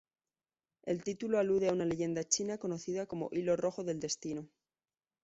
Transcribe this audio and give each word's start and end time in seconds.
El 0.81 1.03
título 1.03 1.37
alude 1.37 1.69
a 1.69 1.73
una 1.73 1.85
leyenda 1.85 2.23
china 2.27 2.57
conocida 2.57 3.05
como 3.05 3.29
hilo 3.31 3.55
rojo 3.55 3.83
del 3.83 3.99
destino. 3.99 4.49